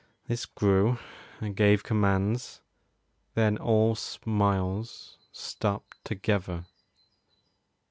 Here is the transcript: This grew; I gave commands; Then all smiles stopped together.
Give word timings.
This 0.25 0.47
grew; 0.47 0.97
I 1.41 1.49
gave 1.49 1.83
commands; 1.83 2.61
Then 3.35 3.59
all 3.59 3.93
smiles 3.93 5.19
stopped 5.31 6.03
together. 6.03 6.65